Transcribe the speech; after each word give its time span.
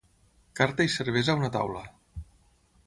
Carta 0.59 0.87
i 0.87 0.91
cervesa 0.93 1.35
a 1.37 1.37
una 1.41 1.51
taula. 1.59 1.85